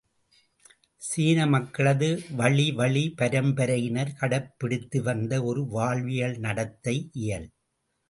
[1.01, 2.09] சீன மக்களது
[2.31, 7.49] வழி வழி பரம்பரையினர் கடைப்பிடித்து வந்த ஒரு வாழ்வியல் நடத்தை இயல்!